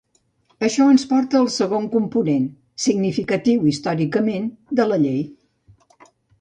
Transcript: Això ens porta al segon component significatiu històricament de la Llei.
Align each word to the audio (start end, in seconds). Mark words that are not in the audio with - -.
Això 0.67 0.87
ens 0.93 1.03
porta 1.11 1.37
al 1.39 1.49
segon 1.57 1.85
component 1.97 2.49
significatiu 2.87 3.69
històricament 3.75 4.51
de 4.81 4.91
la 4.93 5.03
Llei. 5.07 5.25